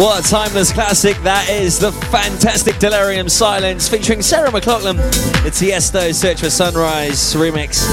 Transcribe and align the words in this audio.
What 0.00 0.24
a 0.24 0.30
timeless 0.30 0.72
classic 0.72 1.14
that 1.24 1.50
is. 1.50 1.78
The 1.78 1.92
fantastic 1.92 2.76
Delerium 2.76 3.28
Silence 3.28 3.86
featuring 3.86 4.22
Sarah 4.22 4.48
McLachlan. 4.48 4.96
The 5.42 5.50
Tiesto 5.50 6.14
Search 6.14 6.40
for 6.40 6.48
Sunrise 6.48 7.34
remix. 7.34 7.84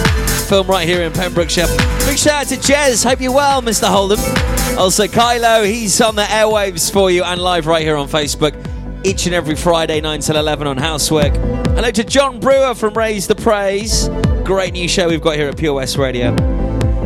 Film 0.47 0.67
right 0.67 0.88
here 0.88 1.02
in 1.02 1.11
Pembrokeshire. 1.11 1.67
Big 2.05 2.17
shout 2.17 2.44
out 2.44 2.47
to 2.47 2.55
Jez. 2.55 3.03
Hope 3.03 3.19
you're 3.19 3.33
well, 3.33 3.61
Mr. 3.61 3.89
Holden. 3.89 4.19
Also, 4.80 5.05
Kylo, 5.05 5.69
he's 5.69 5.99
on 5.99 6.16
the 6.16 6.22
airwaves 6.22 6.89
for 6.89 7.11
you 7.11 7.25
and 7.25 7.41
live 7.41 7.67
right 7.67 7.81
here 7.81 7.97
on 7.97 8.08
Facebook 8.08 8.55
each 9.05 9.25
and 9.25 9.36
every 9.36 9.58
Friday, 9.58 9.99
9 9.99 10.21
till 10.21 10.38
11 10.38 10.66
on 10.66 10.77
Housework. 10.77 11.36
Hello 11.75 11.92
to 11.92 12.05
John 12.05 12.39
Brewer 12.39 12.73
from 12.73 12.94
Raise 12.94 13.27
the 13.27 13.36
Praise. 13.36 14.08
Great 14.45 14.71
new 14.71 14.88
show 14.88 15.09
we've 15.09 15.19
got 15.19 15.36
here 15.36 15.49
at 15.49 15.58
Pure 15.58 15.73
West 15.73 15.97
Radio. 15.97 16.33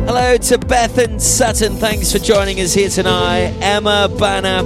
Hello 0.04 0.36
to 0.36 0.58
Beth 0.58 0.98
and 0.98 1.22
Sutton. 1.22 1.76
Thanks 1.76 2.10
for 2.12 2.18
joining 2.18 2.60
us 2.60 2.74
here 2.74 2.88
tonight. 2.88 3.56
Emma 3.60 4.08
Banner. 4.18 4.62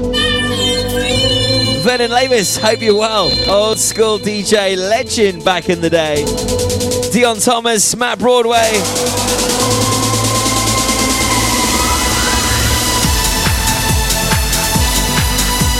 Vernon 1.82 2.10
Lavis, 2.10 2.58
hope 2.58 2.80
you're 2.80 2.98
well. 2.98 3.30
Old 3.48 3.78
school 3.78 4.18
DJ 4.18 4.76
legend 4.76 5.44
back 5.44 5.68
in 5.68 5.80
the 5.82 5.90
day. 5.90 6.24
Dion 7.12 7.38
Thomas, 7.38 7.94
Matt 7.94 8.18
Broadway. 8.18 8.70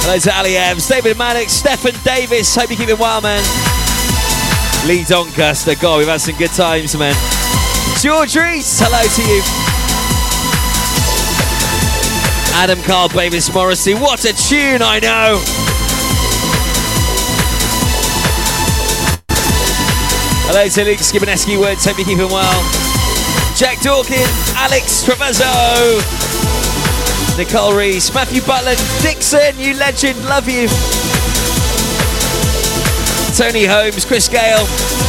Hello 0.03 0.19
to 0.19 0.37
Ali 0.37 0.57
Evans, 0.57 0.87
David 0.87 1.19
Maddox, 1.19 1.51
Stefan 1.51 1.95
Davis. 2.05 2.55
Hope 2.55 2.69
you're 2.69 2.79
keeping 2.79 2.99
well, 2.99 3.21
man. 3.21 3.43
Lee 4.87 5.03
Doncaster. 5.03 5.75
God, 5.75 5.99
we've 5.99 6.07
had 6.07 6.21
some 6.21 6.37
good 6.37 6.53
times, 6.53 6.97
man. 6.97 7.36
George 8.01 8.37
Reese, 8.37 8.79
hello 8.79 9.01
to 9.09 9.23
you. 9.25 9.41
Adam 12.55 12.81
Carl 12.85 13.09
Bavis 13.09 13.53
Morrissey, 13.55 13.95
what 13.95 14.23
a 14.27 14.35
tune, 14.35 14.83
I 14.83 15.01
know. 15.01 15.41
Hello 20.45 20.69
to 20.69 20.85
Luke 20.85 20.99
Skibaneski 20.99 21.59
words, 21.59 21.87
hope 21.87 21.97
you're 21.97 22.07
keeping 22.07 22.29
well. 22.29 22.63
Jack 23.57 23.81
Dawkins, 23.81 24.29
Alex 24.57 25.03
Trevezzo, 25.03 25.97
Nicole 27.39 27.75
Reese, 27.75 28.13
Matthew 28.13 28.43
Butland, 28.43 28.77
Dixon, 29.03 29.59
you 29.59 29.75
legend, 29.79 30.23
love 30.27 30.49
you. 30.49 30.69
Tony 33.35 33.65
Holmes, 33.65 34.05
Chris 34.05 34.29
Gale. 34.29 35.06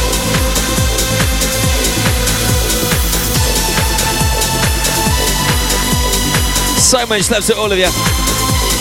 So 6.88 7.04
much 7.04 7.30
love 7.30 7.44
to 7.44 7.54
all 7.54 7.70
of 7.70 7.76
you. 7.76 7.90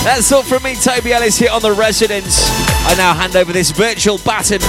That's 0.06 0.32
all 0.32 0.42
from 0.42 0.64
me, 0.64 0.76
Toby 0.76 1.12
Ellis, 1.12 1.38
here 1.38 1.52
on 1.52 1.62
The 1.62 1.74
Residence. 1.74 2.50
I 2.86 2.96
now 2.96 3.14
hand 3.14 3.36
over 3.36 3.52
this 3.52 3.72
virtual 3.72 4.18
baton 4.20 4.60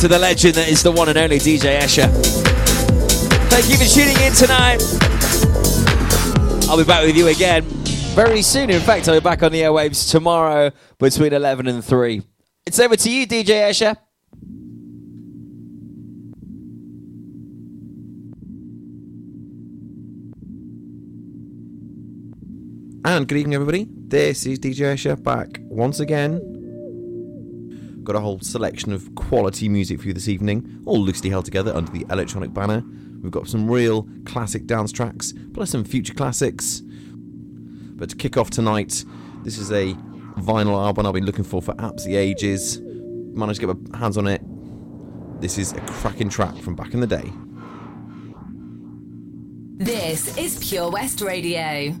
to 0.00 0.08
the 0.08 0.18
legend 0.18 0.56
that 0.56 0.68
is 0.68 0.82
the 0.82 0.90
one 0.90 1.08
and 1.08 1.16
only 1.16 1.38
DJ 1.38 1.78
Escher. 1.78 2.10
Thank 3.50 3.68
you 3.70 3.76
for 3.76 3.84
tuning 3.84 4.20
in 4.20 4.32
tonight. 4.32 4.82
I'll 6.68 6.76
be 6.76 6.82
back 6.82 7.06
with 7.06 7.16
you 7.16 7.28
again 7.28 7.62
very 8.16 8.42
soon. 8.42 8.70
In 8.70 8.80
fact, 8.80 9.08
I'll 9.08 9.14
be 9.14 9.22
back 9.22 9.44
on 9.44 9.52
the 9.52 9.60
airwaves 9.60 10.10
tomorrow 10.10 10.72
between 10.98 11.32
11 11.32 11.68
and 11.68 11.84
3. 11.84 12.20
It's 12.66 12.80
over 12.80 12.96
to 12.96 13.08
you, 13.08 13.28
DJ 13.28 13.70
Escher. 13.70 13.96
And 23.14 23.28
good 23.28 23.38
evening, 23.38 23.54
everybody. 23.54 23.86
This 23.88 24.44
is 24.44 24.58
DJ 24.58 24.92
Escher 24.92 25.22
back 25.22 25.60
once 25.68 26.00
again. 26.00 26.40
Got 28.02 28.16
a 28.16 28.20
whole 28.20 28.40
selection 28.40 28.92
of 28.92 29.14
quality 29.14 29.68
music 29.68 30.00
for 30.00 30.08
you 30.08 30.12
this 30.12 30.26
evening, 30.26 30.82
all 30.84 31.00
loosely 31.00 31.30
held 31.30 31.44
together 31.44 31.72
under 31.72 31.92
the 31.92 32.04
electronic 32.10 32.52
banner. 32.52 32.82
We've 33.22 33.30
got 33.30 33.46
some 33.46 33.70
real 33.70 34.08
classic 34.24 34.66
dance 34.66 34.90
tracks, 34.90 35.32
plus 35.52 35.70
some 35.70 35.84
future 35.84 36.12
classics. 36.12 36.82
But 36.84 38.10
to 38.10 38.16
kick 38.16 38.36
off 38.36 38.50
tonight, 38.50 39.04
this 39.44 39.58
is 39.58 39.70
a 39.70 39.94
vinyl 40.40 40.84
album 40.84 41.06
I've 41.06 41.14
been 41.14 41.24
looking 41.24 41.44
for 41.44 41.62
for 41.62 41.76
absolutely 41.78 42.16
ages. 42.16 42.80
Managed 42.82 43.60
to 43.60 43.66
get 43.68 43.90
my 43.92 43.96
hands 43.96 44.18
on 44.18 44.26
it. 44.26 44.42
This 45.40 45.56
is 45.56 45.72
a 45.72 45.80
cracking 45.82 46.30
track 46.30 46.56
from 46.56 46.74
back 46.74 46.92
in 46.92 46.98
the 46.98 47.06
day. 47.06 47.32
This 49.76 50.36
is 50.36 50.58
Pure 50.68 50.90
West 50.90 51.20
Radio. 51.20 51.94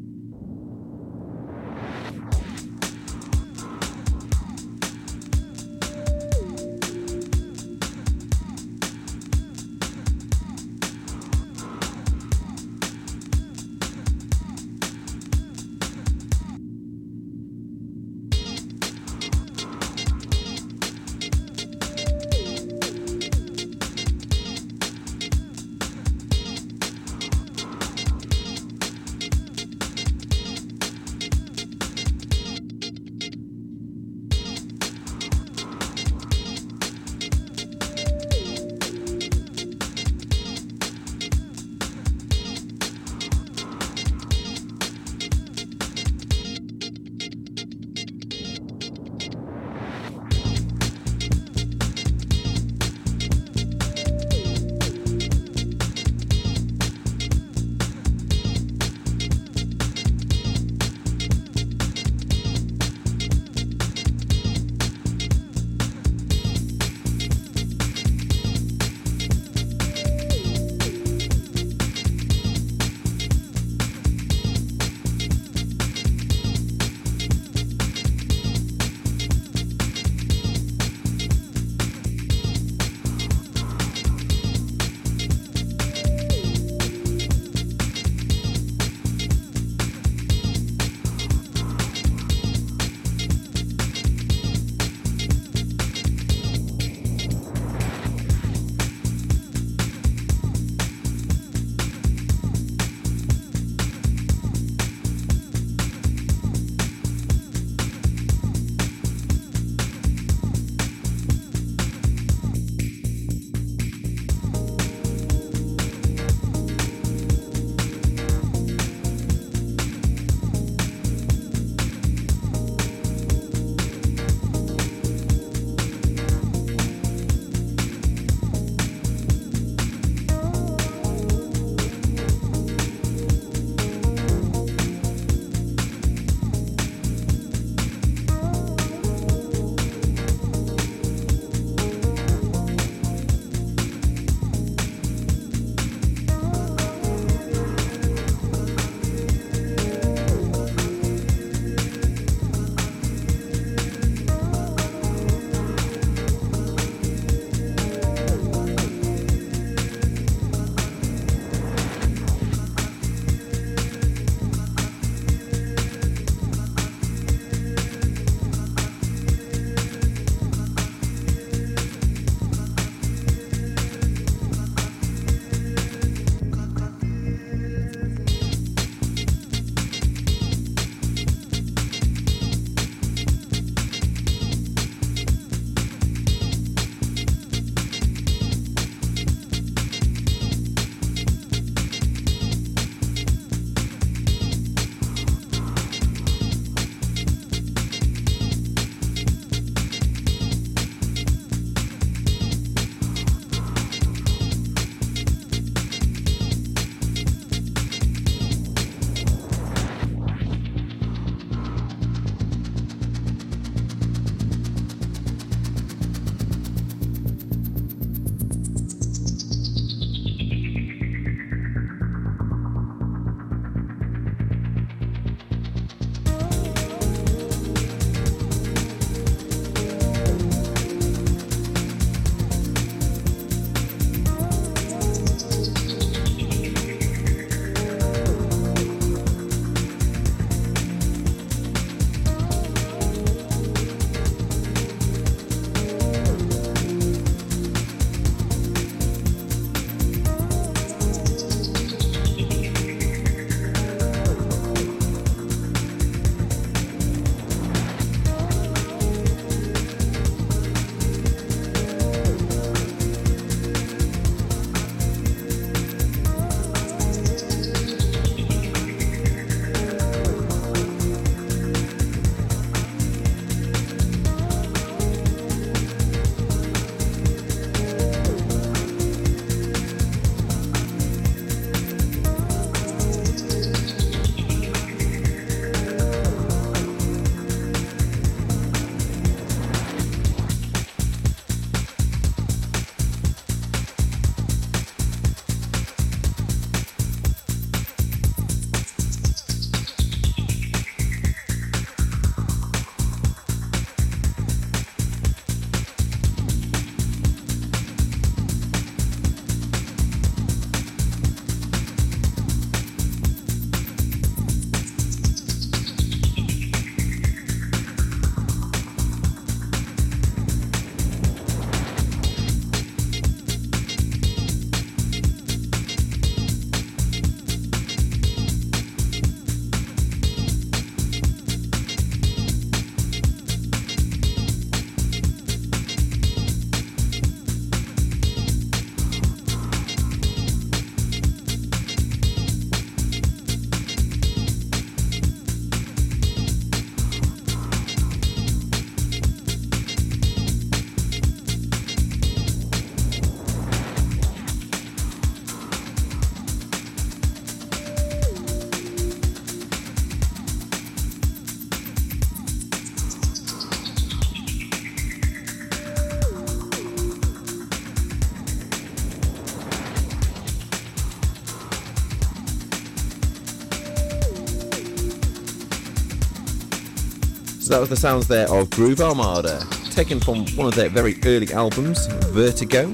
That 377.74 377.80
was 377.80 377.88
the 377.88 377.96
sounds 377.96 378.28
there 378.28 378.48
of 378.52 378.70
Groove 378.70 379.00
Armada, 379.00 379.60
taken 379.90 380.20
from 380.20 380.46
one 380.54 380.68
of 380.68 380.76
their 380.76 380.88
very 380.88 381.16
early 381.24 381.52
albums, 381.52 382.06
Vertigo. 382.26 382.86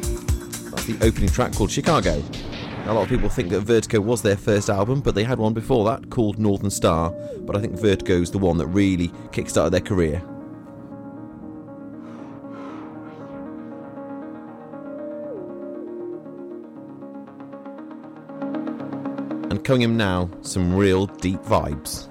That's 0.70 0.86
the 0.86 0.96
opening 1.02 1.28
track 1.28 1.52
called 1.52 1.70
Chicago. 1.70 2.24
A 2.86 2.94
lot 2.94 3.02
of 3.02 3.10
people 3.10 3.28
think 3.28 3.50
that 3.50 3.60
Vertigo 3.60 4.00
was 4.00 4.22
their 4.22 4.38
first 4.38 4.70
album, 4.70 5.02
but 5.02 5.14
they 5.14 5.22
had 5.22 5.38
one 5.38 5.52
before 5.52 5.84
that 5.84 6.08
called 6.08 6.38
Northern 6.38 6.70
Star. 6.70 7.10
But 7.40 7.56
I 7.56 7.60
think 7.60 7.78
Vertigo's 7.78 8.30
the 8.30 8.38
one 8.38 8.56
that 8.56 8.68
really 8.68 9.08
kickstarted 9.32 9.72
their 9.72 9.80
career. 9.82 10.22
And 19.50 19.62
coming 19.62 19.82
in 19.82 19.98
now, 19.98 20.30
some 20.40 20.74
real 20.74 21.04
deep 21.04 21.42
vibes. 21.42 22.09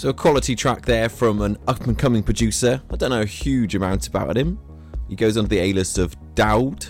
So 0.00 0.08
a 0.08 0.14
quality 0.14 0.56
track 0.56 0.86
there 0.86 1.10
from 1.10 1.42
an 1.42 1.58
up 1.68 1.86
and 1.86 1.98
coming 1.98 2.22
producer. 2.22 2.80
I 2.90 2.96
don't 2.96 3.10
know 3.10 3.20
a 3.20 3.26
huge 3.26 3.74
amount 3.74 4.06
about 4.06 4.34
him. 4.34 4.58
He 5.10 5.14
goes 5.14 5.36
under 5.36 5.50
the 5.50 5.58
A-list 5.58 5.98
of 5.98 6.16
Dowd. 6.34 6.86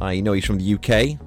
I 0.00 0.18
know 0.18 0.32
he's 0.32 0.44
from 0.44 0.58
the 0.58 0.74
UK. 0.74 1.20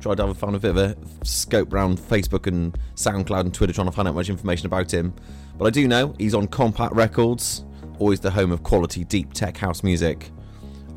Tried 0.00 0.16
to 0.16 0.26
have 0.26 0.30
a 0.30 0.34
found 0.34 0.56
a 0.56 0.58
bit 0.58 0.70
of 0.70 0.76
a 0.76 0.96
scope 1.22 1.72
around 1.72 2.00
Facebook 2.00 2.48
and 2.48 2.76
SoundCloud 2.96 3.42
and 3.42 3.54
Twitter 3.54 3.72
trying 3.72 3.86
to 3.86 3.92
find 3.92 4.08
out 4.08 4.16
much 4.16 4.28
information 4.28 4.66
about 4.66 4.92
him. 4.92 5.14
But 5.56 5.66
I 5.66 5.70
do 5.70 5.86
know 5.86 6.16
he's 6.18 6.34
on 6.34 6.48
Compact 6.48 6.96
Records, 6.96 7.64
always 8.00 8.18
the 8.18 8.32
home 8.32 8.50
of 8.50 8.64
quality 8.64 9.04
deep 9.04 9.32
tech 9.34 9.56
house 9.56 9.84
music. 9.84 10.32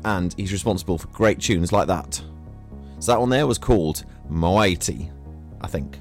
And 0.04 0.34
he's 0.36 0.50
responsible 0.50 0.98
for 0.98 1.06
great 1.06 1.38
tunes 1.38 1.70
like 1.70 1.86
that. 1.86 2.20
So 2.98 3.12
that 3.12 3.20
one 3.20 3.30
there 3.30 3.46
was 3.46 3.58
called 3.58 4.04
Moaiti, 4.28 5.12
I 5.60 5.68
think. 5.68 5.96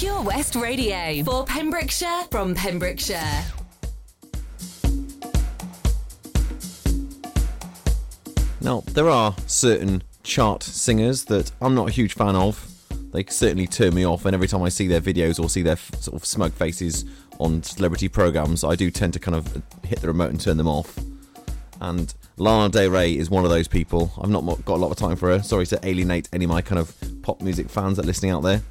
Pure 0.00 0.22
West 0.22 0.54
Radio 0.54 1.22
for 1.24 1.44
Pembrokeshire 1.44 2.24
from 2.30 2.54
Pembrokeshire. 2.54 3.44
Now, 8.62 8.82
there 8.92 9.10
are 9.10 9.36
certain 9.46 10.02
chart 10.22 10.62
singers 10.62 11.26
that 11.26 11.52
I'm 11.60 11.74
not 11.74 11.90
a 11.90 11.92
huge 11.92 12.14
fan 12.14 12.34
of. 12.34 12.66
They 13.12 13.24
certainly 13.24 13.66
turn 13.66 13.94
me 13.94 14.06
off, 14.06 14.24
and 14.24 14.32
every 14.32 14.48
time 14.48 14.62
I 14.62 14.70
see 14.70 14.86
their 14.86 15.02
videos 15.02 15.38
or 15.38 15.50
see 15.50 15.60
their 15.60 15.72
f- 15.72 15.94
sort 15.96 16.16
of 16.16 16.24
smug 16.24 16.52
faces 16.54 17.04
on 17.38 17.62
celebrity 17.62 18.08
programs, 18.08 18.64
I 18.64 18.76
do 18.76 18.90
tend 18.90 19.12
to 19.12 19.18
kind 19.18 19.34
of 19.34 19.62
hit 19.84 20.00
the 20.00 20.06
remote 20.06 20.30
and 20.30 20.40
turn 20.40 20.56
them 20.56 20.66
off. 20.66 20.98
And 21.82 22.14
Lana 22.38 22.70
Del 22.70 22.88
Rey 22.88 23.18
is 23.18 23.28
one 23.28 23.44
of 23.44 23.50
those 23.50 23.68
people. 23.68 24.10
I've 24.18 24.30
not 24.30 24.46
got 24.64 24.76
a 24.76 24.80
lot 24.80 24.92
of 24.92 24.96
time 24.96 25.16
for 25.16 25.28
her. 25.28 25.42
Sorry 25.42 25.66
to 25.66 25.86
alienate 25.86 26.30
any 26.32 26.46
of 26.46 26.50
my 26.50 26.62
kind 26.62 26.78
of 26.78 26.96
pop 27.20 27.42
music 27.42 27.68
fans 27.68 27.98
that 27.98 28.04
are 28.04 28.06
listening 28.06 28.30
out 28.30 28.42
there 28.42 28.62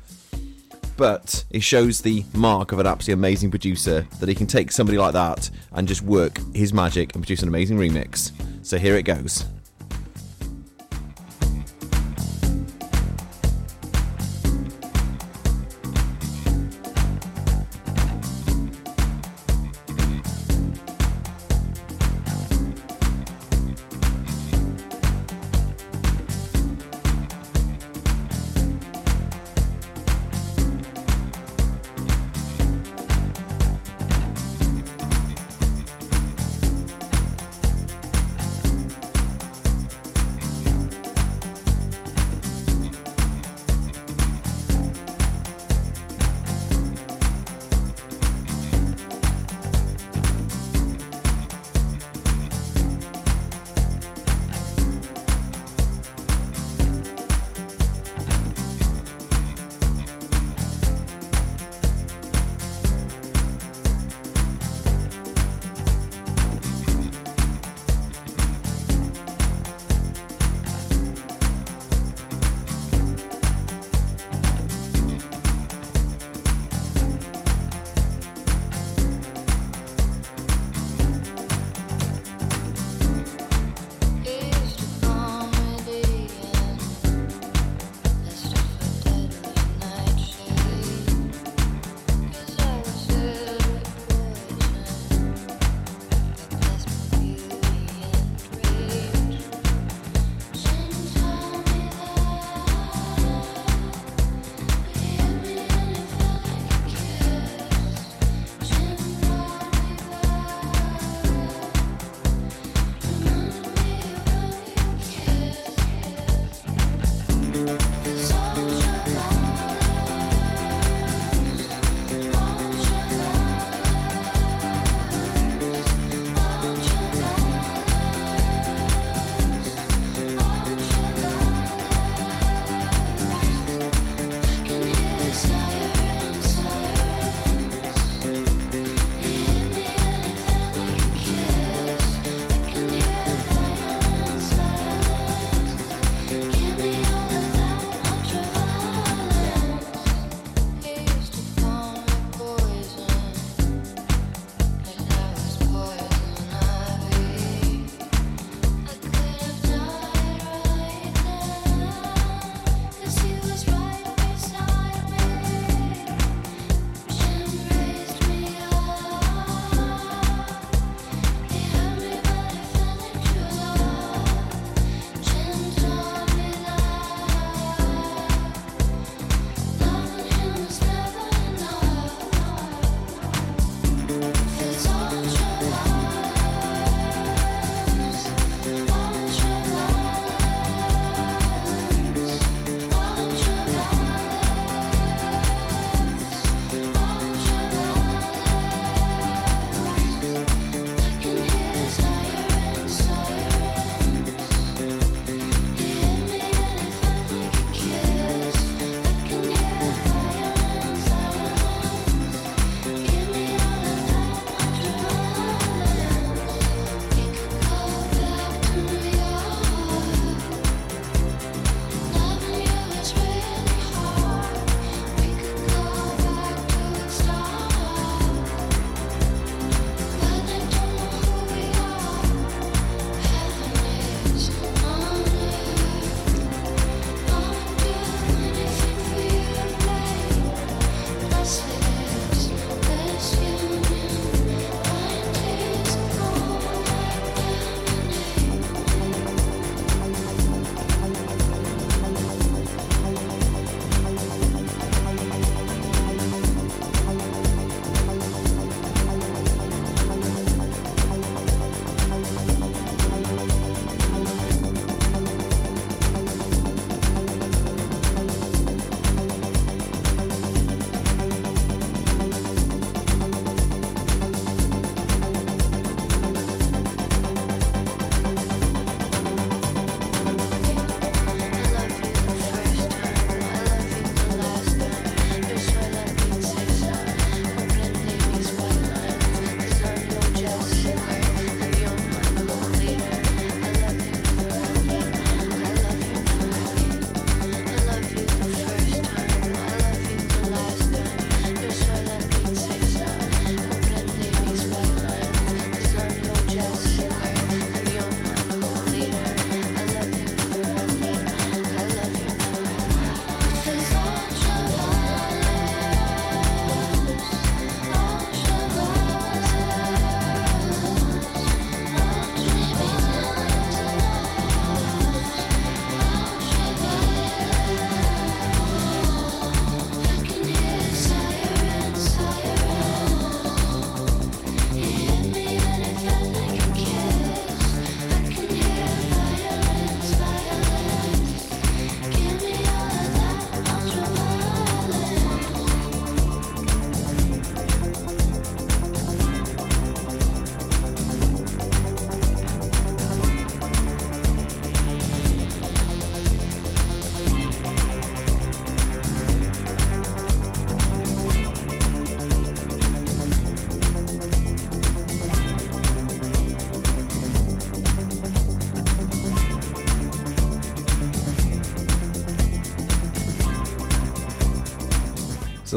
but 1.00 1.46
it 1.50 1.64
shows 1.64 2.02
the 2.02 2.26
mark 2.34 2.74
of 2.74 2.80
an 2.80 2.86
absolutely 2.86 3.14
amazing 3.14 3.50
producer 3.50 4.06
that 4.20 4.28
he 4.28 4.36
can 4.36 4.46
take 4.46 4.70
somebody 4.70 4.98
like 4.98 5.14
that 5.14 5.50
and 5.72 5.88
just 5.88 6.02
work 6.02 6.38
his 6.54 6.74
magic 6.74 7.16
and 7.16 7.24
produce 7.24 7.42
an 7.42 7.48
amazing 7.48 7.78
remix. 7.78 8.34
So 8.66 8.78
here 8.78 8.98
it 8.98 9.04
goes. 9.04 9.46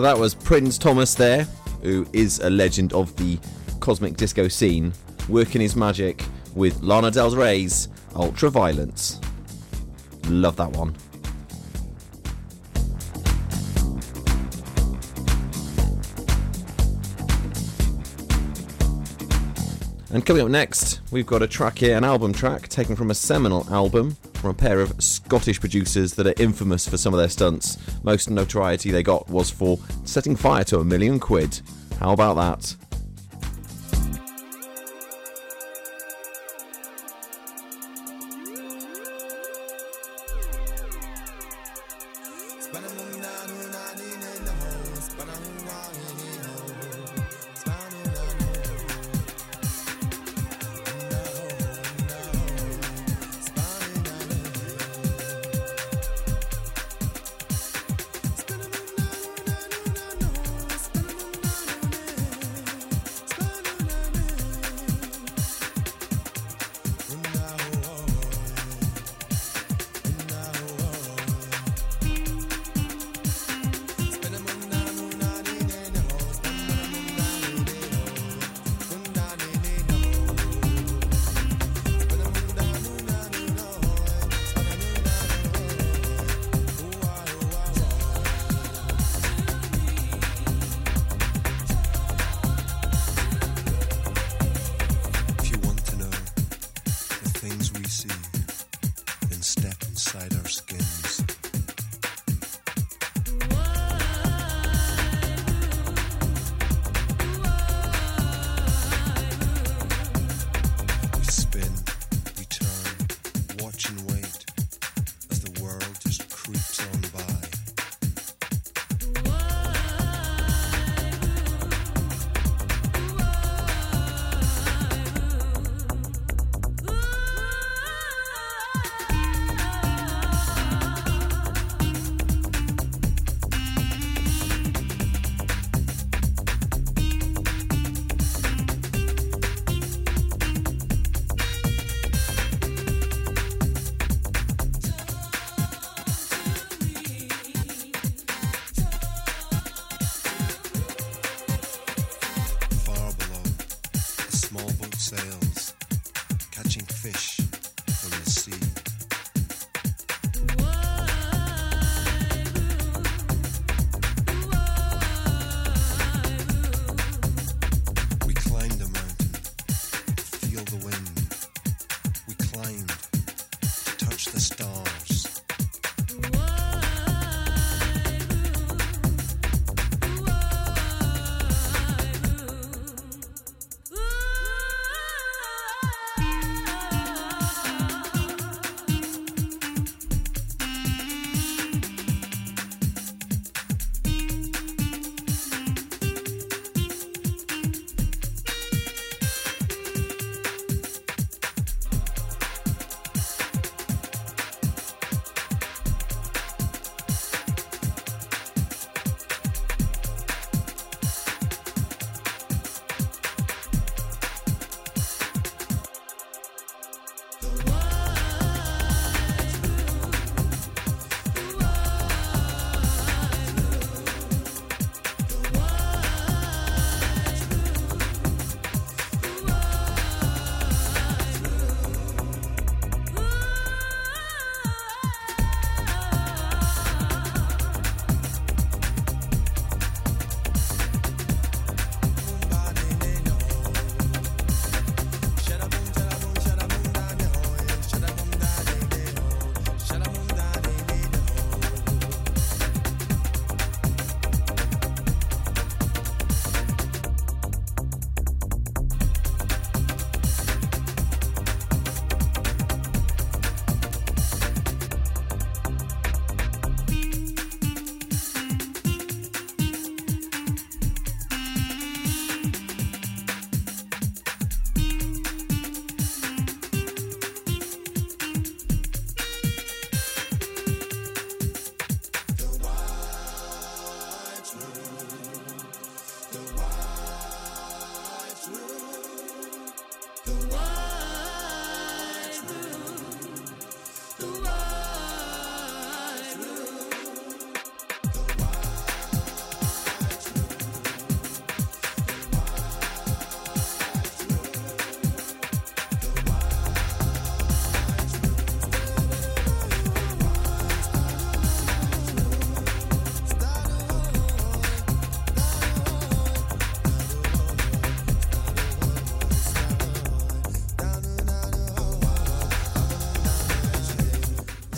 That 0.03 0.19
was 0.19 0.35
Prince 0.35 0.79
Thomas 0.79 1.15
there, 1.15 1.47
who 1.81 2.05
is 2.13 2.41
a 2.41 2.51
legend 2.51 2.93
of 2.93 3.15
the 3.15 3.39
cosmic 3.79 4.17
disco 4.17 4.49
scene, 4.49 4.93
working 5.29 5.61
his 5.61 5.77
magic 5.77 6.25
with 6.57 6.83
Lana 6.83 7.13
Del 7.13 7.31
Rey's 7.31 7.87
Ultraviolence. 8.15 9.25
Love 10.29 10.57
that 10.57 10.73
one. 10.73 10.97
And 20.11 20.27
coming 20.27 20.43
up 20.43 20.49
next, 20.49 21.01
we've 21.13 21.27
got 21.27 21.43
a 21.43 21.47
track 21.47 21.79
here, 21.79 21.97
an 21.97 22.03
album 22.03 22.33
track 22.33 22.67
taken 22.67 22.97
from 22.97 23.13
a 23.13 23.15
seminal 23.15 23.73
album 23.73 24.17
from 24.43 24.51
a 24.51 24.55
pair 24.55 24.81
of 24.81 25.01
Scottish 25.01 25.61
producers 25.61 26.15
that 26.15 26.27
are 26.27 26.35
infamous 26.37 26.89
for 26.89 26.97
some 26.97 27.15
of 27.15 27.19
their 27.21 27.29
stunts. 27.29 27.79
Most 28.03 28.29
notoriety 28.29 28.91
they 28.91 29.05
got 29.05 29.29
was 29.29 29.53
for 29.53 29.79
setting 30.03 30.35
fire 30.35 30.65
to 30.65 30.81
a 30.81 30.85
million 30.85 31.21
quid. 31.21 31.61
How 32.01 32.13
about 32.13 32.35
that? 32.35 32.92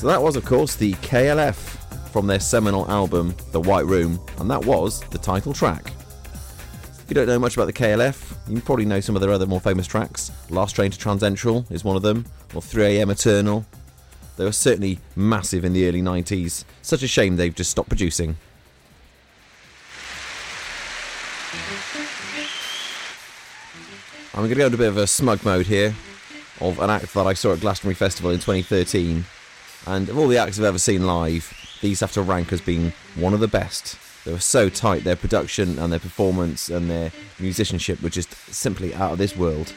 So 0.04 0.08
that 0.08 0.20
was, 0.20 0.36
of 0.36 0.44
course, 0.44 0.76
the 0.76 0.92
KLF 0.96 1.54
from 2.10 2.26
their 2.26 2.38
seminal 2.38 2.86
album, 2.90 3.34
The 3.52 3.60
White 3.62 3.86
Room, 3.86 4.20
and 4.36 4.50
that 4.50 4.62
was 4.62 5.00
the 5.00 5.16
title 5.16 5.54
track. 5.54 5.94
If 6.98 7.06
you 7.08 7.14
don't 7.14 7.26
know 7.26 7.38
much 7.38 7.56
about 7.56 7.68
the 7.68 7.72
KLF, 7.72 8.36
you 8.46 8.60
probably 8.60 8.84
know 8.84 9.00
some 9.00 9.16
of 9.16 9.22
their 9.22 9.30
other 9.30 9.46
more 9.46 9.62
famous 9.62 9.86
tracks. 9.86 10.30
Last 10.50 10.74
Train 10.74 10.90
to 10.90 10.98
Transcentral 10.98 11.64
is 11.72 11.84
one 11.84 11.96
of 11.96 12.02
them, 12.02 12.26
or 12.54 12.60
3am 12.60 13.10
Eternal. 13.10 13.64
They 14.36 14.44
were 14.44 14.52
certainly 14.52 14.98
massive 15.16 15.64
in 15.64 15.72
the 15.72 15.88
early 15.88 16.02
90s. 16.02 16.66
Such 16.82 17.02
a 17.02 17.08
shame 17.08 17.36
they've 17.36 17.54
just 17.54 17.70
stopped 17.70 17.88
producing. 17.88 18.36
I'm 24.34 24.40
going 24.40 24.50
to 24.50 24.54
go 24.54 24.66
into 24.66 24.76
a 24.76 24.78
bit 24.78 24.88
of 24.88 24.98
a 24.98 25.06
smug 25.06 25.42
mode 25.46 25.64
here 25.64 25.94
of 26.60 26.78
an 26.80 26.90
act 26.90 27.14
that 27.14 27.26
I 27.26 27.32
saw 27.32 27.54
at 27.54 27.60
Glastonbury 27.60 27.94
Festival 27.94 28.32
in 28.32 28.36
2013. 28.36 29.24
And 29.86 30.08
of 30.08 30.18
all 30.18 30.28
the 30.28 30.38
acts 30.38 30.58
I've 30.58 30.64
ever 30.64 30.78
seen 30.78 31.06
live, 31.06 31.52
these 31.80 32.00
have 32.00 32.12
to 32.12 32.22
rank 32.22 32.52
as 32.52 32.60
being 32.60 32.92
one 33.16 33.34
of 33.34 33.40
the 33.40 33.48
best. 33.48 33.98
They 34.24 34.32
were 34.32 34.40
so 34.40 34.70
tight, 34.70 35.04
their 35.04 35.16
production 35.16 35.78
and 35.78 35.92
their 35.92 36.00
performance 36.00 36.70
and 36.70 36.90
their 36.90 37.12
musicianship 37.38 38.02
were 38.02 38.08
just 38.08 38.34
simply 38.52 38.94
out 38.94 39.12
of 39.12 39.18
this 39.18 39.36
world. 39.36 39.74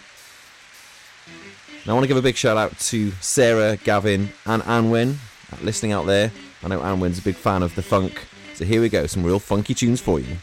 Now, 1.85 1.93
I 1.93 1.95
want 1.95 2.03
to 2.03 2.07
give 2.07 2.17
a 2.17 2.21
big 2.21 2.35
shout 2.35 2.57
out 2.57 2.77
to 2.79 3.11
Sarah, 3.21 3.77
Gavin, 3.77 4.29
and 4.45 4.63
Anwen 4.63 5.15
uh, 5.51 5.57
listening 5.61 5.91
out 5.91 6.05
there. 6.05 6.31
I 6.63 6.67
know 6.69 6.79
Anwen's 6.79 7.19
a 7.19 7.21
big 7.21 7.35
fan 7.35 7.63
of 7.63 7.75
the 7.75 7.81
funk, 7.81 8.25
so 8.55 8.65
here 8.65 8.81
we 8.81 8.89
go, 8.89 9.05
some 9.05 9.23
real 9.23 9.39
funky 9.39 9.73
tunes 9.73 10.01
for 10.01 10.19
you. 10.19 10.37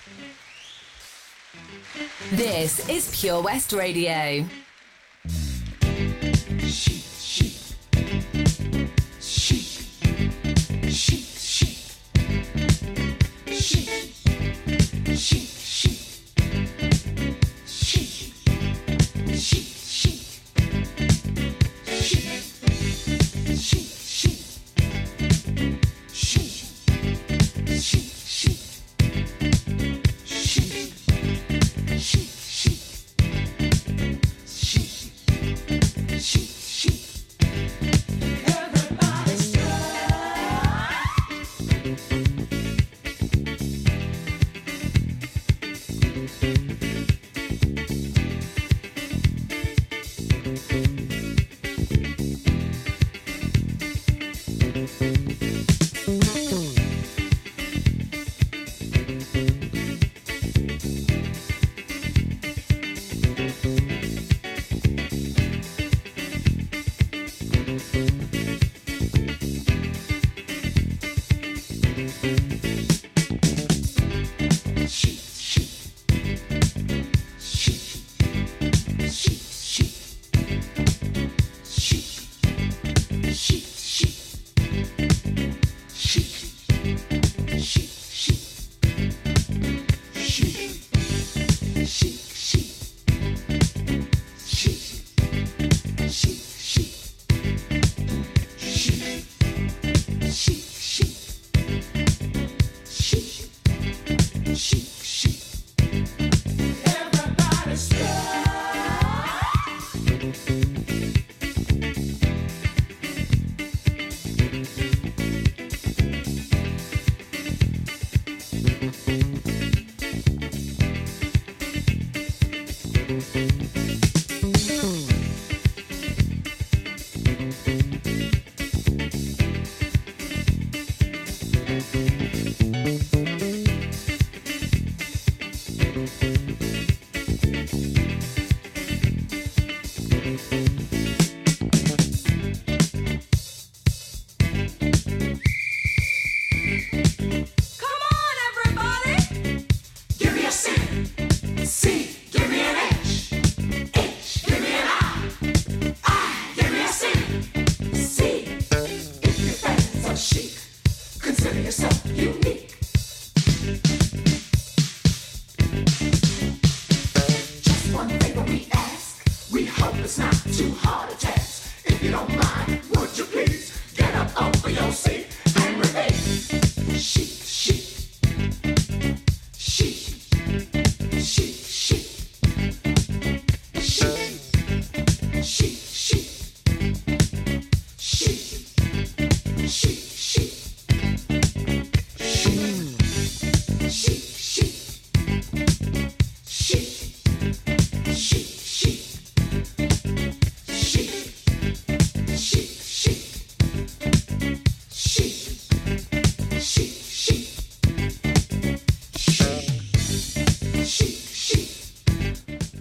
This 2.30 2.88
is 2.88 3.14
Pure 3.18 3.42
West 3.42 3.72
Radio. 3.72 4.46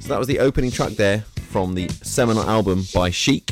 That 0.10 0.20
was 0.20 0.28
the 0.28 0.40
opening 0.40 0.70
track 0.70 0.92
there 0.92 1.22
from 1.50 1.76
the 1.76 1.88
seminal 1.90 2.44
album 2.44 2.84
by 2.94 3.10
Chic, 3.10 3.52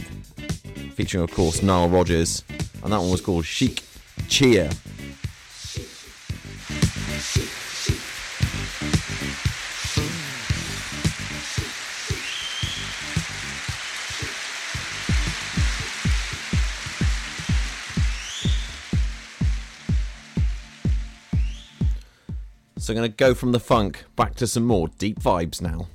featuring, 0.96 1.24
of 1.24 1.32
course, 1.32 1.64
Nile 1.64 1.88
Rodgers, 1.88 2.44
and 2.84 2.92
that 2.92 3.00
one 3.00 3.10
was 3.10 3.22
called 3.22 3.46
Chic 3.46 3.82
Cheer. 4.28 4.70
So 22.78 22.94
I'm 22.94 22.98
going 22.98 23.10
to 23.10 23.16
go 23.16 23.34
from 23.34 23.52
the 23.52 23.60
funk 23.60 24.04
back 24.16 24.36
to 24.36 24.48
some 24.48 24.66
more 24.66 24.90
deep 24.98 25.20
vibes 25.20 25.62
now. 25.62 25.88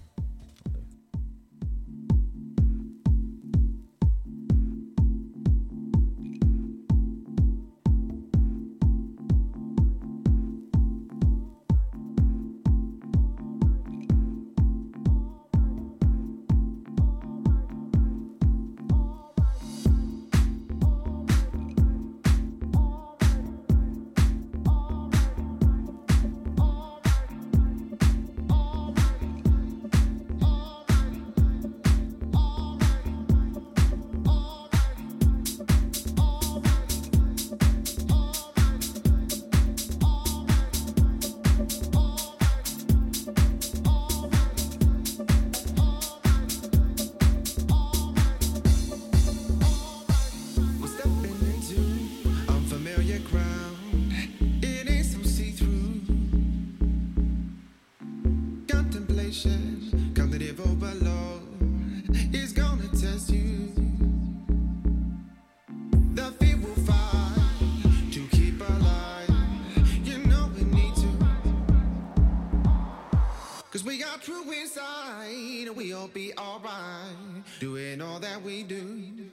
doing 77.59 78.01
all 78.01 78.19
that 78.21 78.43
we 78.43 78.63
do. 78.63 79.31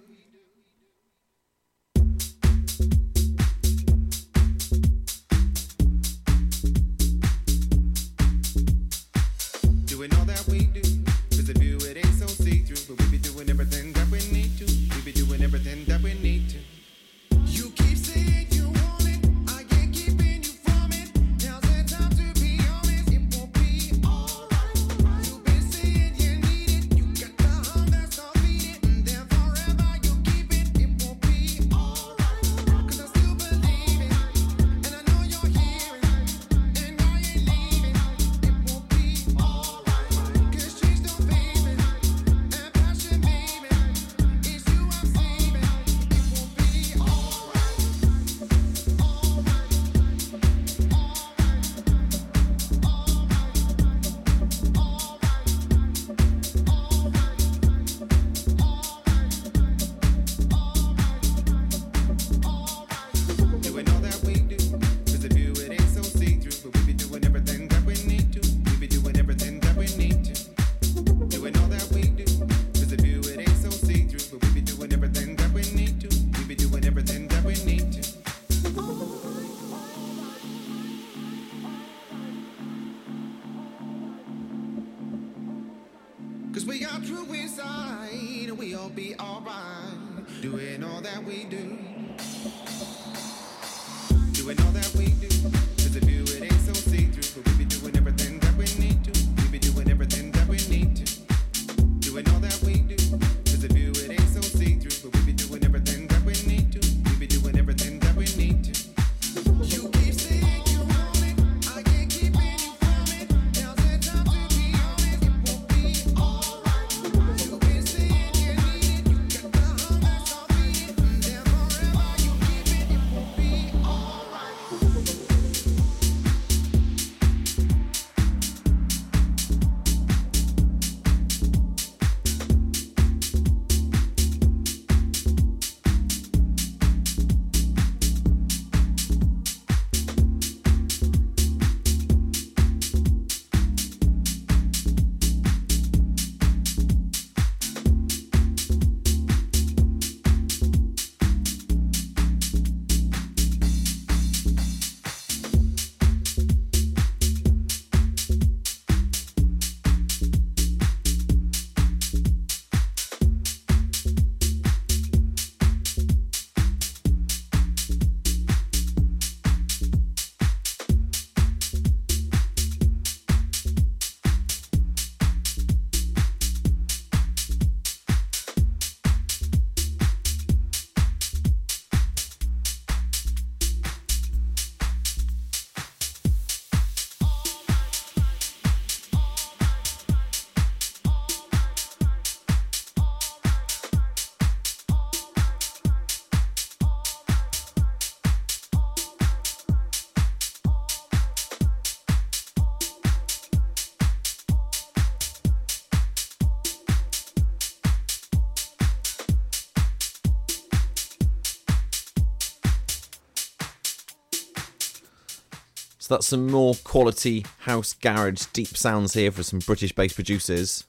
So 216.04 216.16
that's 216.16 216.28
some 216.28 216.48
more 216.48 216.76
quality 216.84 217.46
house 217.60 217.94
garage 217.94 218.48
deep 218.52 218.76
sounds 218.76 219.14
here 219.14 219.32
for 219.32 219.42
some 219.42 219.60
British 219.60 219.94
based 219.94 220.16
producers. 220.16 220.84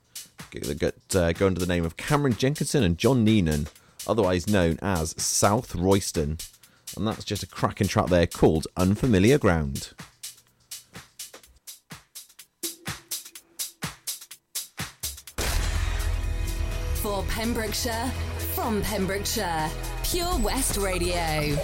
Get, 0.50 1.14
uh, 1.14 1.30
go 1.30 1.46
under 1.46 1.60
the 1.60 1.68
name 1.68 1.84
of 1.84 1.96
Cameron 1.96 2.34
Jenkinson 2.34 2.82
and 2.82 2.98
John 2.98 3.24
Neenan, 3.24 3.68
otherwise 4.08 4.48
known 4.48 4.76
as 4.82 5.14
South 5.16 5.72
Royston. 5.76 6.38
And 6.96 7.06
that's 7.06 7.22
just 7.22 7.44
a 7.44 7.46
cracking 7.46 7.86
track 7.86 8.06
there 8.08 8.26
called 8.26 8.66
Unfamiliar 8.76 9.38
Ground. 9.38 9.92
For 16.96 17.22
Pembrokeshire, 17.28 18.10
from 18.56 18.82
Pembrokeshire, 18.82 19.70
Pure 20.02 20.38
West 20.38 20.76
Radio. 20.76 21.56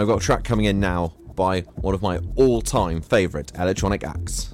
and 0.00 0.08
I've 0.08 0.14
got 0.14 0.22
a 0.22 0.24
track 0.24 0.44
coming 0.44 0.64
in 0.64 0.80
now 0.80 1.12
by 1.34 1.60
one 1.60 1.92
of 1.92 2.00
my 2.00 2.20
all 2.34 2.62
time 2.62 3.02
favourite 3.02 3.52
electronic 3.54 4.02
acts. 4.02 4.49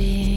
Reaching 0.00 0.29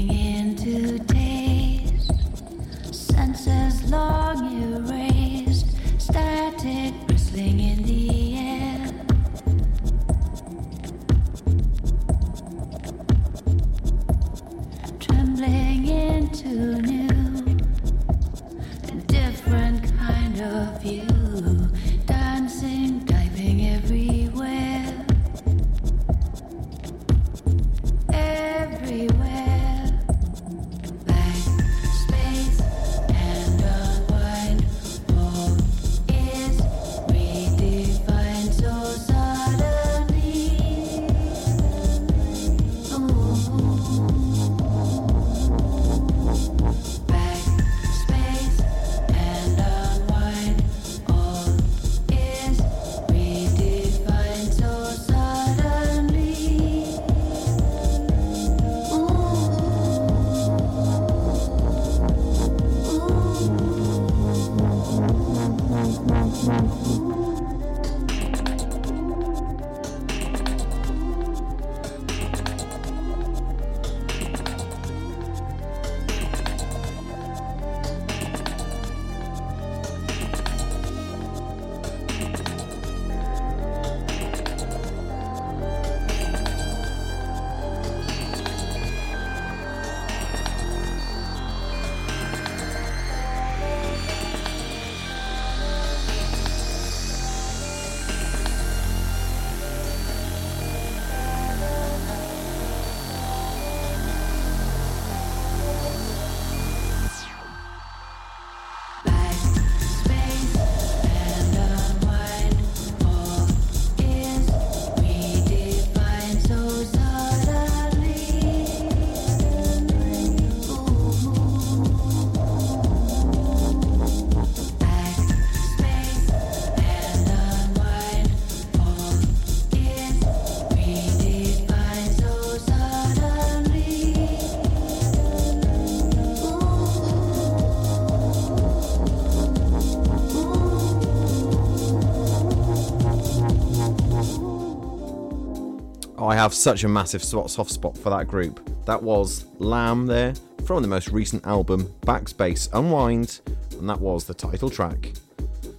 have 146.43 146.53
such 146.53 146.83
a 146.83 146.89
massive 146.89 147.23
so- 147.23 147.47
soft 147.47 147.71
spot 147.71 147.97
for 147.97 148.09
that 148.09 148.27
group. 148.27 148.59
That 148.85 149.01
was 149.01 149.45
Lamb 149.59 150.07
there 150.07 150.33
from 150.65 150.81
the 150.81 150.89
most 150.89 151.07
recent 151.07 151.45
album, 151.47 151.85
Backspace 152.01 152.67
Unwind, 152.73 153.39
and 153.79 153.89
that 153.89 154.01
was 154.01 154.25
the 154.25 154.33
title 154.33 154.69
track. 154.69 155.13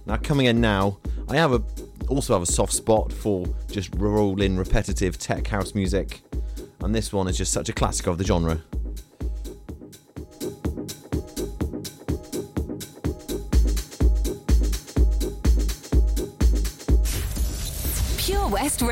Now 0.07 0.17
coming 0.17 0.47
in 0.47 0.59
now, 0.59 0.97
I 1.29 1.35
have 1.35 1.53
a 1.53 1.61
also 2.07 2.33
have 2.33 2.41
a 2.41 2.51
soft 2.51 2.73
spot 2.73 3.13
for 3.13 3.45
just 3.69 3.93
rolling 3.95 4.57
repetitive 4.57 5.19
tech 5.19 5.45
house 5.45 5.75
music, 5.75 6.21
and 6.79 6.95
this 6.95 7.13
one 7.13 7.27
is 7.27 7.37
just 7.37 7.53
such 7.53 7.69
a 7.69 7.73
classic 7.73 8.07
of 8.07 8.17
the 8.17 8.23
genre. 8.23 8.59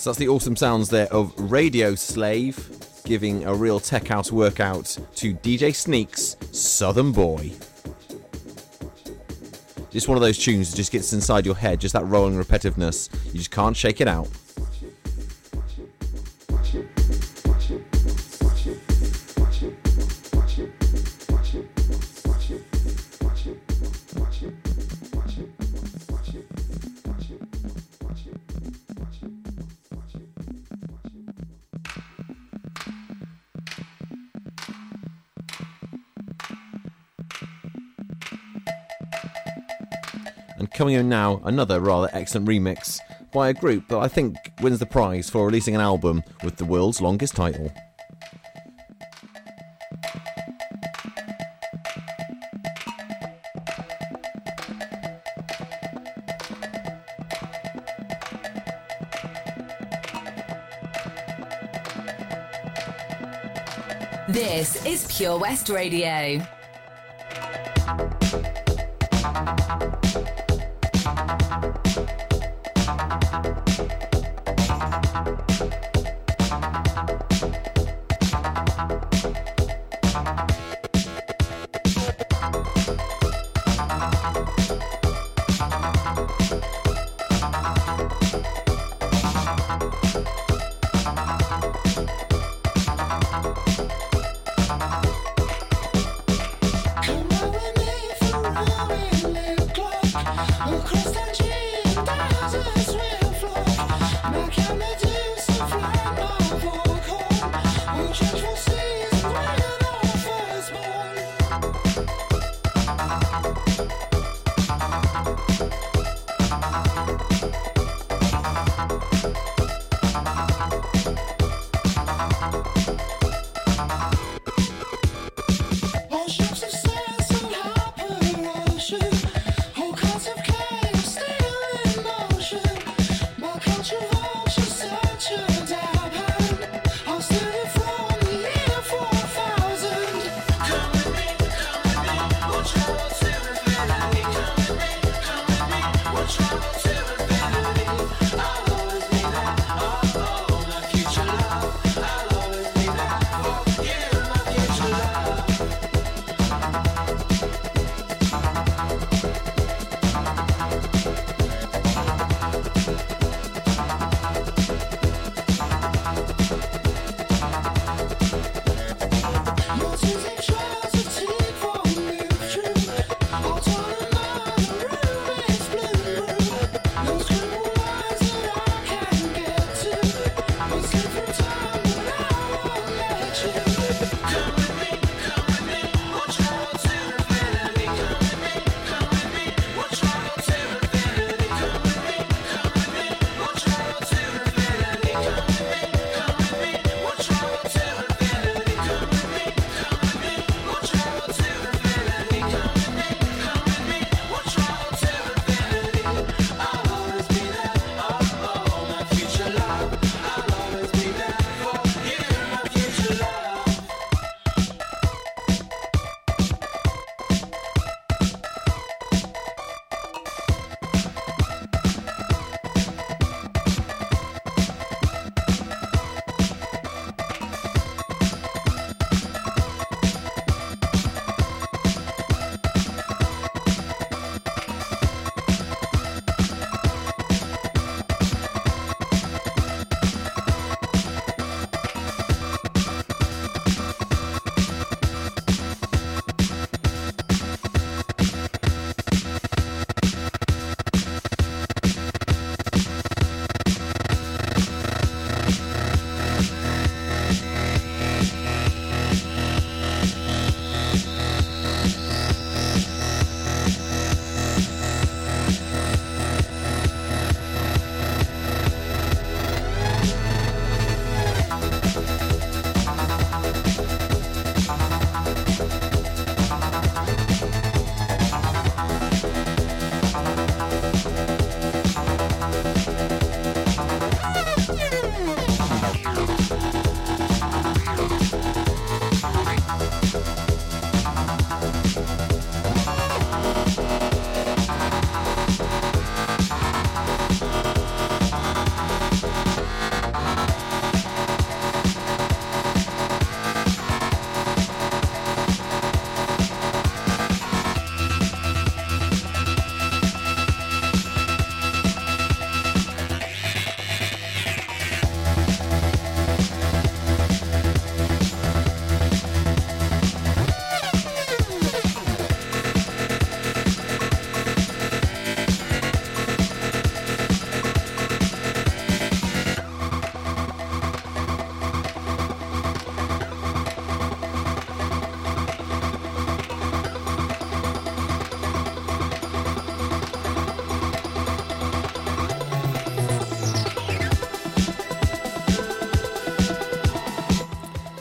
So 0.00 0.08
that's 0.08 0.18
the 0.18 0.28
awesome 0.28 0.56
sounds 0.56 0.88
there 0.88 1.12
of 1.12 1.34
Radio 1.36 1.94
Slave 1.94 2.70
giving 3.04 3.44
a 3.44 3.54
real 3.54 3.78
tech 3.78 4.08
house 4.08 4.32
workout 4.32 4.96
to 5.16 5.34
DJ 5.34 5.74
Sneaks, 5.74 6.36
Southern 6.52 7.12
Boy. 7.12 7.52
Just 9.90 10.08
one 10.08 10.16
of 10.16 10.22
those 10.22 10.38
tunes 10.38 10.70
that 10.70 10.78
just 10.78 10.90
gets 10.90 11.12
inside 11.12 11.44
your 11.44 11.54
head, 11.54 11.82
just 11.82 11.92
that 11.92 12.06
rolling 12.06 12.42
repetitiveness. 12.42 13.10
You 13.26 13.34
just 13.34 13.50
can't 13.50 13.76
shake 13.76 14.00
it 14.00 14.08
out. 14.08 14.26
Coming 40.80 40.94
in 40.94 41.10
now, 41.10 41.42
another 41.44 41.78
rather 41.78 42.08
excellent 42.14 42.48
remix 42.48 43.00
by 43.32 43.50
a 43.50 43.52
group 43.52 43.86
that 43.88 43.98
I 43.98 44.08
think 44.08 44.34
wins 44.62 44.78
the 44.78 44.86
prize 44.86 45.28
for 45.28 45.44
releasing 45.44 45.74
an 45.74 45.80
album 45.82 46.24
with 46.42 46.56
the 46.56 46.64
world's 46.64 47.02
longest 47.02 47.36
title. 47.36 47.70
This 64.30 64.82
is 64.86 65.06
Pure 65.14 65.40
West 65.40 65.68
Radio. 65.68 66.40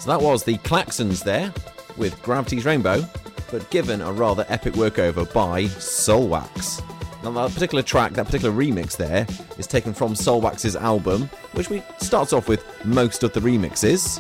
That 0.10 0.24
was 0.24 0.44
the 0.44 0.58
Klaxons 0.58 1.24
there 1.24 1.54
with 1.96 2.20
Gravity's 2.24 2.66
Rainbow, 2.66 3.08
but 3.52 3.70
given 3.70 4.02
a 4.02 4.12
rather 4.12 4.44
epic 4.50 4.74
workover 4.74 5.32
by 5.32 5.66
Soulwax. 5.66 6.82
Now 7.22 7.30
that 7.34 7.54
particular 7.54 7.84
track, 7.84 8.14
that 8.14 8.26
particular 8.26 8.52
remix 8.52 8.98
there, 8.98 9.28
is 9.60 9.68
taken 9.68 9.94
from 9.94 10.16
Soulwax's 10.16 10.76
album, 10.76 11.30
which 11.54 11.70
we 11.70 11.84
starts 12.00 12.34
off 12.34 12.48
with 12.48 12.66
most 12.84 13.22
of 13.22 13.34
the 13.34 13.40
remixes, 13.40 14.20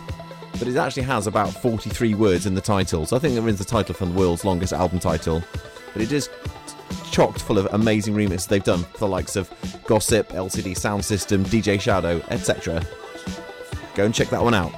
but 0.59 0.67
it 0.67 0.75
actually 0.75 1.01
has 1.01 1.25
about 1.25 1.49
43 1.49 2.13
words 2.13 2.45
in 2.45 2.53
the 2.53 2.61
title. 2.61 3.07
So 3.07 3.15
I 3.15 3.19
think 3.19 3.35
it 3.35 3.39
wins 3.39 3.57
the 3.57 3.65
title 3.65 3.95
from 3.95 4.13
the 4.13 4.19
world's 4.19 4.45
longest 4.45 4.73
album 4.73 4.99
title. 4.99 5.43
But 5.93 6.03
it 6.03 6.11
is 6.11 6.29
chocked 7.09 7.41
full 7.41 7.57
of 7.57 7.67
amazing 7.73 8.13
remixes 8.13 8.47
they've 8.47 8.63
done 8.63 8.83
for 8.83 8.99
the 8.99 9.07
likes 9.07 9.35
of 9.35 9.49
Gossip, 9.85 10.29
LCD 10.29 10.73
Soundsystem, 10.73 11.45
DJ 11.45 11.81
Shadow, 11.81 12.21
etc. 12.29 12.85
Go 13.95 14.05
and 14.05 14.13
check 14.13 14.29
that 14.29 14.43
one 14.43 14.53
out. 14.53 14.71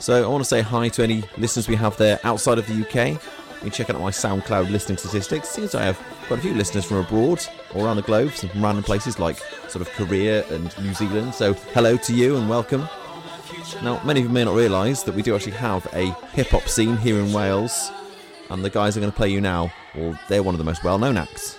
So 0.00 0.24
I 0.24 0.26
want 0.26 0.42
to 0.42 0.48
say 0.48 0.62
hi 0.62 0.88
to 0.88 1.02
any 1.02 1.24
listeners 1.36 1.68
we 1.68 1.76
have 1.76 1.94
there 1.98 2.18
outside 2.24 2.56
of 2.56 2.66
the 2.66 2.72
UK. 2.72 3.10
You 3.10 3.60
can 3.60 3.70
check 3.70 3.90
out 3.90 4.00
my 4.00 4.10
SoundCloud 4.10 4.70
listening 4.70 4.96
statistics. 4.96 5.50
Seems 5.50 5.74
I 5.74 5.82
have 5.82 5.98
quite 6.26 6.38
a 6.38 6.42
few 6.42 6.54
listeners 6.54 6.86
from 6.86 6.96
abroad 6.96 7.46
or 7.74 7.84
around 7.84 7.96
the 7.96 8.02
globe, 8.02 8.32
some 8.32 8.48
from 8.48 8.64
random 8.64 8.82
places 8.82 9.18
like 9.18 9.36
sort 9.68 9.86
of 9.86 9.90
Korea 9.90 10.48
and 10.48 10.74
New 10.82 10.94
Zealand. 10.94 11.34
So 11.34 11.52
hello 11.74 11.98
to 11.98 12.14
you 12.14 12.38
and 12.38 12.48
welcome. 12.48 12.88
Now, 13.82 14.02
many 14.02 14.20
of 14.20 14.26
you 14.26 14.32
may 14.32 14.42
not 14.42 14.54
realise 14.54 15.02
that 15.02 15.14
we 15.14 15.20
do 15.20 15.34
actually 15.34 15.52
have 15.52 15.86
a 15.92 16.12
hip 16.32 16.48
hop 16.48 16.66
scene 16.66 16.96
here 16.96 17.18
in 17.18 17.30
Wales, 17.34 17.92
and 18.48 18.64
the 18.64 18.70
guys 18.70 18.96
are 18.96 19.00
going 19.00 19.12
to 19.12 19.16
play 19.16 19.28
you 19.28 19.42
now, 19.42 19.64
or 19.94 20.00
well, 20.00 20.20
they're 20.30 20.42
one 20.42 20.54
of 20.54 20.58
the 20.58 20.64
most 20.64 20.82
well 20.82 20.98
known 20.98 21.18
acts. 21.18 21.58